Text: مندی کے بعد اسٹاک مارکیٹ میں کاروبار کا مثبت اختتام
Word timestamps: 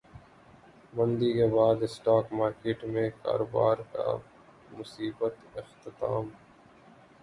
مندی 0.93 1.31
کے 1.33 1.47
بعد 1.47 1.83
اسٹاک 1.83 2.33
مارکیٹ 2.33 2.83
میں 2.93 3.07
کاروبار 3.23 3.77
کا 3.93 4.07
مثبت 4.77 5.33
اختتام 5.57 6.29